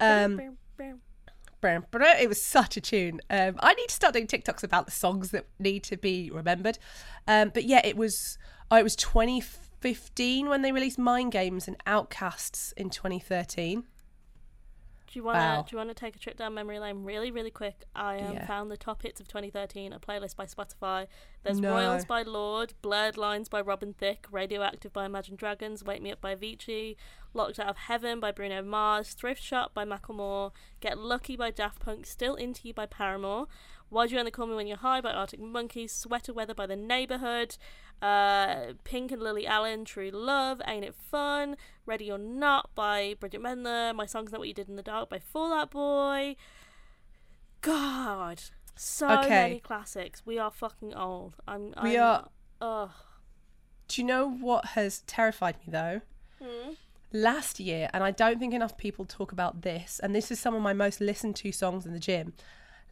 [0.00, 0.56] Um.
[2.20, 3.20] It was such a tune.
[3.30, 6.78] Um, I need to start doing TikToks about the songs that need to be remembered.
[7.26, 8.38] Um, but yeah, it was.
[8.70, 13.84] Oh, it was 2015 when they released Mind Games and Outcasts in 2013.
[15.12, 15.62] Do you wanna Wow.
[15.62, 17.84] do you wanna take a trip down memory lane really really quick?
[17.94, 18.46] I um, Yeah.
[18.46, 21.06] found the top hits of 2013, a playlist by Spotify.
[21.42, 21.70] There's No.
[21.70, 26.22] Royals by Lorde, Blurred Lines by Robin Thicke, Radioactive by Imagine Dragons, Wake Me Up
[26.22, 26.96] by Avicii,
[27.34, 31.80] Locked Out of Heaven by Bruno Mars, Thrift Shop by Macklemore, Get Lucky by Daft
[31.80, 33.48] Punk, Still Into You by Paramore,
[33.92, 36.76] Why'd You Only Call Me When You're High by Arctic Monkeys, Sweater Weather by The
[36.76, 37.58] Neighborhood,
[38.00, 43.40] uh, Pink and Lily Allen, True Love, Ain't It Fun, Ready or Not by Bridgit
[43.42, 46.36] Mendler, My Songs Know What You Did in the Dark by Fall Out Boy.
[47.60, 48.40] God,
[48.74, 49.28] so Okay.
[49.28, 50.22] many classics.
[50.24, 51.34] We are fucking old.
[51.46, 51.74] I'm.
[51.82, 52.28] We I'm, are-
[52.60, 52.90] Ugh.
[53.88, 56.00] Do you know what has terrified me though?
[56.42, 56.70] Hmm?
[57.12, 60.54] Last year, and I don't think enough people talk about this, and this is some
[60.54, 62.32] of my most listened to songs in the gym.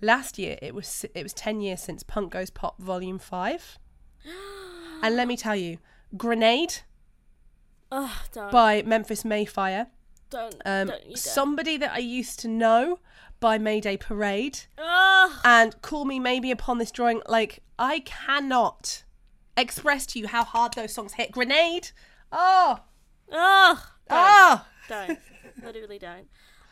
[0.02, 3.78] Last year, it was it was ten years since Punk Goes Pop Volume Five,
[5.02, 5.78] and let me tell you,
[6.16, 6.74] Grenade.
[7.90, 8.52] Don't.
[8.52, 9.88] by Memphis May Fire,
[10.30, 10.54] don't.
[10.64, 11.18] um, don't.
[11.18, 13.00] Somebody That I Used to Know
[13.40, 14.60] by Mayday Parade,
[15.44, 17.22] and Call Me Maybe Upon This Dawning.
[17.26, 19.02] Like I cannot
[19.56, 21.32] express to you how hard those songs hit.
[21.32, 21.90] Grenade,
[22.30, 22.78] oh,
[23.32, 23.78] Ugh.
[24.08, 24.18] Don't.
[24.18, 24.66] oh.
[24.88, 25.18] Don't.
[25.64, 26.28] Literally don't.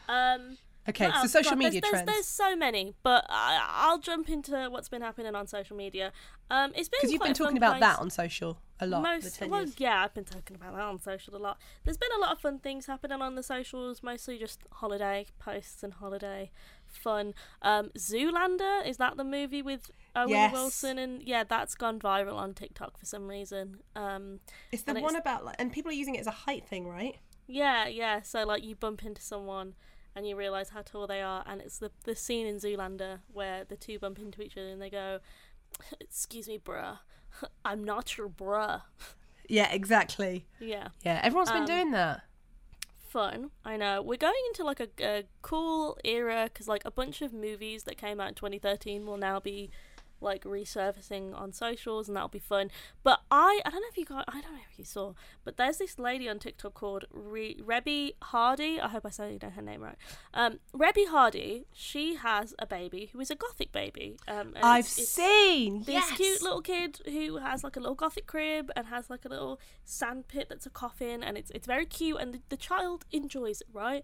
[0.09, 0.57] Um,
[0.89, 1.33] Okay, what so else?
[1.33, 2.07] social God, media there's, trends.
[2.07, 6.13] There's, there's so many, but I, I'll jump into what's been happening on social media.
[6.51, 7.81] Um, it's been Because you've been talking about place.
[7.83, 9.03] that on social a lot.
[9.03, 11.59] Most, well, yeah, I've been talking about that on social a lot.
[11.85, 15.83] There's been a lot of fun things happening on the socials, mostly just holiday posts
[15.83, 16.51] and holiday
[16.87, 17.35] fun.
[17.61, 20.53] Um, Zoolander is that the movie with Owen Yes.
[20.53, 23.81] Wilson and yeah, that's gone viral on TikTok for some reason.
[23.95, 24.41] Um,
[24.73, 26.87] It's the one it's- about like, and people are using it as a height thing,
[26.89, 27.17] right?
[27.47, 28.23] yeah, yeah.
[28.23, 29.75] So like you bump into someone
[30.19, 33.65] and you realize how tall they are, and it's the the scene in Zoolander where
[33.65, 35.21] the two bump into each other and they go,
[36.01, 36.99] "Excuse me, bruh,
[37.65, 38.83] I'm not your bruh."
[39.49, 40.45] Yeah, exactly.
[40.61, 40.89] Yeah.
[41.03, 42.21] Yeah, everyone's been Um, doing that.
[43.09, 43.51] fun.
[43.65, 44.03] I know.
[44.03, 47.97] We're going into like a, a cool era because like a bunch of movies that
[47.97, 49.71] came out in 2013 will now be
[50.21, 52.71] like resurfacing on socials and that'll be fun.
[53.03, 55.57] But I I don't know if you got I don't know if you saw, but
[55.57, 58.81] there's this lady on TikTok called Re- Reby Hardy.
[58.81, 59.97] I hope I said her name right.
[60.35, 61.67] Um, Reby Hardy.
[61.73, 64.17] She has a baby who is a gothic baby.
[64.27, 65.81] Um, I've it's- it's- seen.
[65.85, 66.17] this yes.
[66.17, 69.61] cute little kid who has like a little gothic crib and has like a little
[69.85, 73.61] sand pit that's a coffin and it's it's very cute and the, the child enjoys
[73.61, 74.03] it right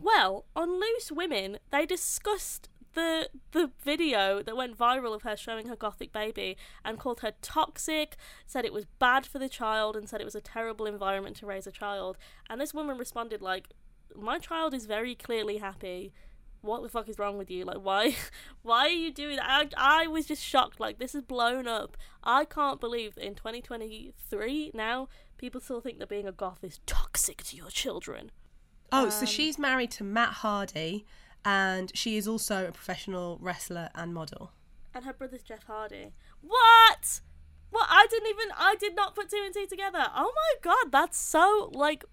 [0.00, 5.68] well on loose women they discussed the the video that went viral of her showing
[5.68, 10.08] her gothic baby and called her toxic said it was bad for the child and
[10.08, 12.18] said it was a terrible environment to raise a child
[12.50, 13.68] and this woman responded like
[14.16, 16.12] my child is very clearly happy
[16.62, 17.64] what the fuck is wrong with you?
[17.64, 18.16] Like, why,
[18.62, 19.72] why are you doing that?
[19.76, 20.80] I, I was just shocked.
[20.80, 21.96] Like, this is blown up.
[22.24, 26.80] I can't believe that in 2023 now people still think that being a goth is
[26.84, 28.32] toxic to your children.
[28.92, 31.06] Oh, so um, she's married to Matt Hardy,
[31.46, 34.50] and she is also a professional wrestler and model.
[34.92, 36.12] And her brother's Jeff Hardy.
[36.42, 37.20] What?
[37.70, 37.86] What?
[37.88, 38.48] I didn't even.
[38.56, 40.06] I did not put two and two together.
[40.14, 42.04] Oh my god, that's so like.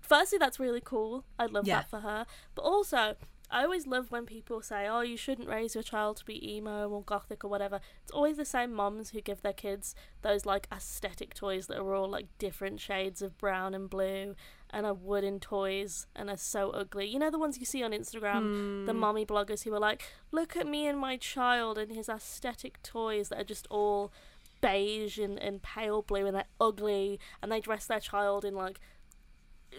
[0.00, 1.24] Firstly, that's really cool.
[1.38, 1.76] I love Yeah.
[1.76, 2.26] that for her.
[2.54, 3.16] But also,
[3.50, 6.88] I always love when people say, "Oh, you shouldn't raise your child to be emo
[6.88, 10.66] or gothic or whatever." It's always the same moms who give their kids those like
[10.72, 14.34] aesthetic toys that are all like different shades of brown and blue
[14.74, 17.06] and are wooden toys and are so ugly.
[17.06, 18.98] You know the ones you see on Instagram, the hmm.
[18.98, 23.28] mommy bloggers who are like, "Look at me and my child and his aesthetic toys
[23.28, 24.12] that are just all
[24.60, 28.80] beige and, and pale blue and they're ugly and they dress their child in like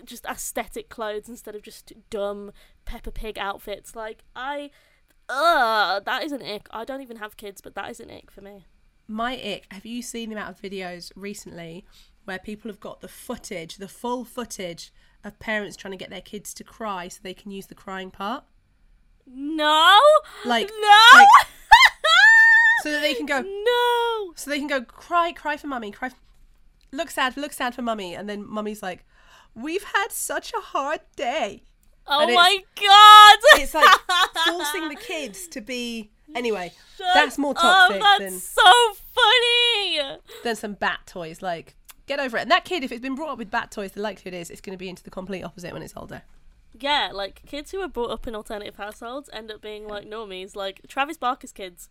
[0.04, 2.52] just aesthetic clothes instead of just dumb
[2.86, 3.96] Peppa Pig outfits.
[3.96, 4.72] Like I,
[5.28, 6.68] ugh, that is an ick.
[6.72, 8.66] I don't even have kids, but that is an ick for me.
[9.08, 9.68] My ick.
[9.72, 11.86] Have you seen the amount of videos recently
[12.26, 14.92] where people have got the footage, the full footage
[15.24, 18.12] of parents trying to get their kids to cry so they can use the crying
[18.12, 18.44] part,
[19.28, 20.00] No,
[20.46, 21.28] Like- no, like-
[22.84, 24.34] so that they can go, no.
[24.36, 26.20] so they can go cry, cry for mummy, cry, f-
[26.92, 29.04] look sad, look sad for mummy, and then mummy's like,
[29.56, 31.64] "We've had such a hard day."
[32.08, 33.40] Oh And it's- my god!
[33.64, 33.98] It's like
[34.46, 36.12] forcing the kids to be.
[36.36, 37.96] Anyway, Shut that's more toxic.
[38.02, 38.72] up, that's than so
[39.16, 40.20] funny.
[40.44, 41.42] than some bat toys.
[41.42, 41.76] Like,
[42.08, 42.42] get over it.
[42.42, 44.62] And that kid, if it's been brought up with bat toys, the likelihood is it's
[44.62, 46.24] going to be into the complete opposite when it's older.
[46.78, 50.56] Yeah, like kids who are brought up in alternative households end up being like normies.
[50.56, 51.90] Like Travis Barker's kids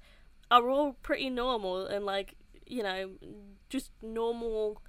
[0.50, 2.34] are all pretty normal and like
[2.66, 3.12] you know
[3.70, 4.82] just normal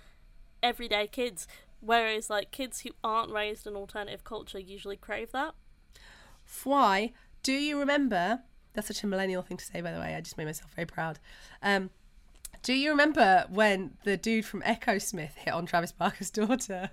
[0.61, 1.47] everyday kids.
[1.79, 5.53] Whereas like kids who aren't raised in alternative culture usually crave that.
[6.63, 7.13] Why?
[7.43, 8.39] Do you remember?
[8.73, 10.15] That's such a millennial thing to say, by the way.
[10.15, 11.19] I just made myself very proud.
[11.61, 11.89] Um,
[12.65, 16.89] do you remember when the dude from Echosmith hit on Travis Barker's daughter?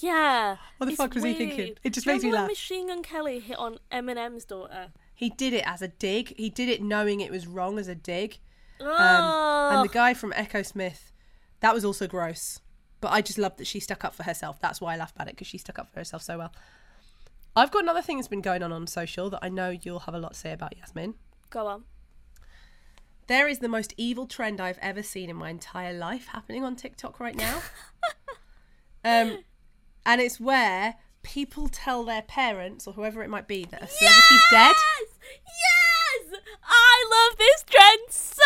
[0.00, 0.56] Yeah.
[0.78, 1.74] What the fuck was he thinking?
[1.82, 2.48] It just makes me laugh.
[2.48, 4.92] Machine Gun Kelly hit on Eminem's daughter.
[5.12, 6.36] He did it as a dig.
[6.36, 8.38] He did it knowing it was wrong as a dig.
[8.80, 11.10] Um, Oh, and the guy from Echosmith,
[11.60, 12.60] that was also gross.
[13.00, 14.60] But I just loved that she stuck up for herself.
[14.60, 16.52] That's why I laugh about it because she stuck up for herself so well.
[17.56, 20.14] I've got another thing that's been going on on social that I know you'll have
[20.14, 21.14] a lot to say about, Yasmin.
[21.50, 21.84] go on.
[23.26, 26.76] There is the most evil trend I've ever seen in my entire life happening on
[26.76, 27.62] TikTok right now.
[29.04, 29.38] um,
[30.04, 34.44] and it's where people tell their parents or whoever it might be that a celebrity's
[34.50, 34.74] dead.
[34.76, 35.08] Yes!
[35.44, 36.40] Yes!
[36.62, 38.42] I love this trend so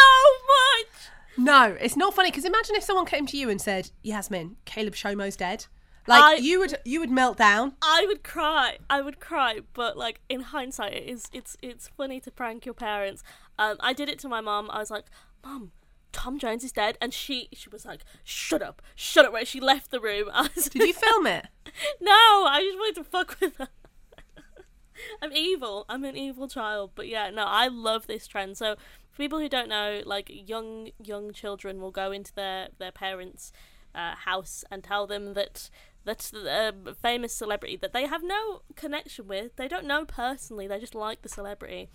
[0.49, 1.11] much!
[1.37, 4.95] No, it's not funny because imagine if someone came to you and said, "Yasmin, Caleb
[4.95, 5.67] Shomo's dead."
[6.11, 7.75] Like I- you would, you would melt down.
[7.81, 8.79] I would cry.
[8.89, 12.75] I would cry, but like in hindsight, it is it's it's funny to prank your
[12.75, 13.23] parents.
[13.59, 14.71] Um, I did it to my mom.
[14.71, 15.07] I was like,
[15.45, 15.73] "Mom,
[16.13, 19.47] Tom Jones is dead," and she she was like, "Shut up, shut up!" Right?
[19.47, 20.29] She left the room.
[20.57, 21.47] Was Did you film it?
[22.01, 23.69] no, I just wanted to fuck with her.
[25.23, 25.87] I'm evil.
[25.89, 26.93] I'm an evil child.
[26.95, 28.57] But yeah, no, I love this trend.
[28.57, 28.77] So
[29.11, 33.53] for people who don't know, like young young children will go into their their parents'
[33.95, 35.71] uh, house and tell them that
[36.05, 39.57] that's a um, famous celebrity that they have no connection with.
[39.57, 40.67] They don't know personally.
[40.67, 41.89] They just like the celebrity.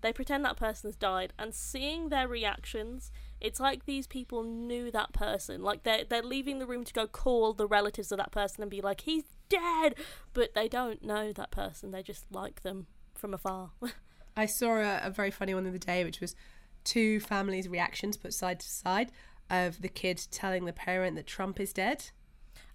[0.00, 4.90] They pretend that person has died, and seeing their reactions, it's like these people knew
[4.90, 5.62] that person.
[5.62, 8.70] Like they're they're leaving the room to go call the relatives of that person and
[8.70, 9.94] be like, "He's dead,"
[10.34, 11.90] but they don't know that person.
[11.90, 13.70] They just like them from afar.
[14.36, 16.34] I saw a, a very funny one the other day, which was
[16.82, 19.10] two families' reactions put side to side
[19.48, 22.10] of the kid telling the parent that Trump is dead.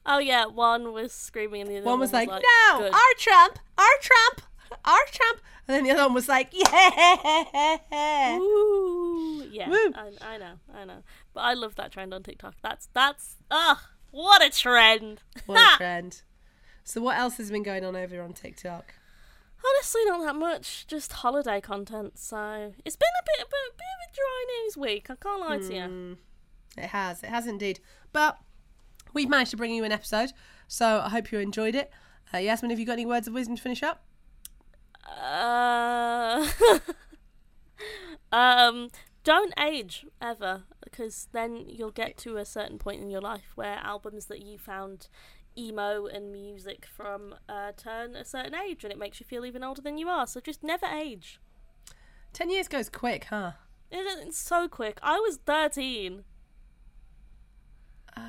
[0.10, 2.40] Oh yeah, one was screaming and the other One was like, "No,
[2.78, 4.42] "Good." our Trump, our Trump,
[4.84, 9.70] our Trump," and then the other one was like, "Yeah." Ooh, yeah.
[9.70, 11.04] I, I know, I know.
[11.34, 12.56] But I love that trend on TikTok.
[12.62, 13.78] That's that's ugh,
[14.12, 15.22] what a trend.
[15.46, 16.24] What a trend.
[16.84, 18.96] So, what else has been going on over on TikTok?
[19.64, 20.88] Honestly, not that much.
[20.88, 22.18] Just holiday content.
[22.18, 25.10] So it's been a bit, a bit, bit of a dry news week.
[25.10, 25.82] I can't lie to you.
[25.82, 26.18] Mm,
[26.78, 27.80] it has, it has indeed.
[28.14, 28.40] But
[29.14, 30.32] we've managed to bring you an episode,
[30.68, 31.92] so I hope you enjoyed it.
[32.34, 34.04] Uh, Yasmin, have you got any words of wisdom to finish up?
[35.08, 36.48] Uh,
[38.32, 38.90] um,
[39.24, 43.78] don't age ever, because then you'll get to a certain point in your life where
[43.84, 45.08] albums that you found
[45.58, 49.64] emo and music from uh, turn a certain age, and it makes you feel even
[49.64, 50.28] older than you are.
[50.28, 51.40] So just never age.
[52.32, 53.54] Ten years goes quick, huh?
[53.92, 55.00] It- It's so quick.
[55.02, 56.24] I was thirteen.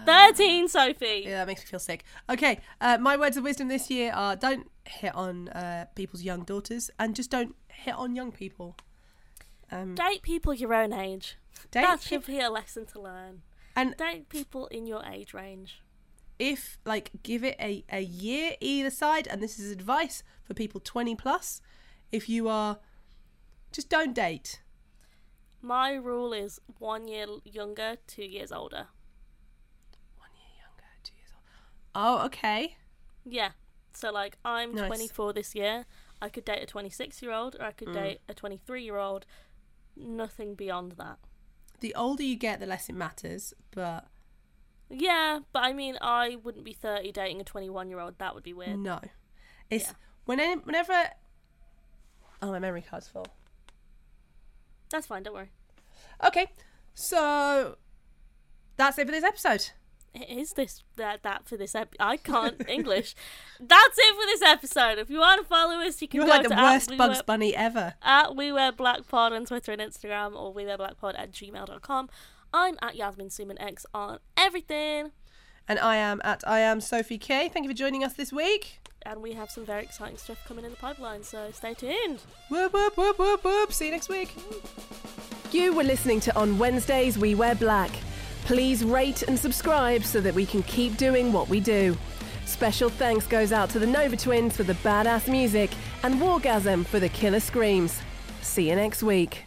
[0.07, 1.23] Thirteen, Sophie.
[1.27, 2.05] Yeah, that makes me feel sick.
[2.29, 6.43] Okay, uh, my words of wisdom this year are don't hit on uh, people's young
[6.45, 8.77] daughters and just don't hit on young people.
[9.71, 11.37] Um, Date people your own age.
[11.71, 13.43] date that should be a lesson to learn.
[13.77, 15.81] and Date people in your age range.
[16.41, 20.81] if like give it a, a year either side and this is advice for people
[20.81, 21.61] 20 plus
[22.11, 22.79] if you are
[23.71, 24.61] just don't date
[25.63, 28.87] My rule is one year younger, two years older.
[30.19, 31.45] one year younger two years old
[31.95, 32.77] oh okay
[33.25, 33.51] Yeah.
[33.93, 34.87] So like I'm Nice.
[34.87, 35.85] 24 this year.
[36.23, 37.95] I could date a 26 year old or I could Mm.
[37.95, 39.27] date a 23 year old.
[39.97, 41.19] Nothing beyond that.
[41.81, 44.07] the older you get the less it matters but
[44.91, 48.19] Yeah, but I mean I wouldn't be 30 dating a 21 year old.
[48.19, 48.79] That would be weird.
[48.79, 49.01] no
[49.71, 49.93] it's Yeah.
[50.27, 51.11] when any, whenever
[52.43, 53.27] oh my memory card's full
[54.91, 55.51] That's fine, don't worry.
[56.25, 56.47] okay
[56.95, 57.77] so
[58.77, 59.71] that's it for this episode
[60.29, 63.15] Is this that that for this ep- I can't English.
[63.61, 64.99] That's it for this episode.
[64.99, 67.11] If you want to follow us, you can you're go like the worst at bugs
[67.11, 70.65] We Wear- bunny ever at We Wear Black Pod on Twitter and Instagram or We
[70.67, 72.09] Wear Black Pod at gmail.com.
[72.53, 75.13] I'm at Yasmin Suman X on everything.
[75.69, 78.81] and i am at i am sophie k thank you for joining us this week
[79.07, 82.23] And we have some very exciting stuff coming in the pipeline, so stay tuned.
[82.49, 84.35] whoop whoop whoop whoop whoop see you next week
[85.53, 87.91] You were listening to On Wednesdays We Wear Black.
[88.51, 91.97] Please rate and subscribe so that we can keep doing what we do.
[92.47, 95.71] Special thanks goes out to the Nova Twins for the badass music
[96.03, 98.01] and Wargasm for the killer screams.
[98.43, 99.45] See you next week.